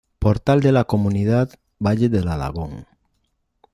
[0.23, 2.87] Portal de la Mancomunidad Valle del Alagón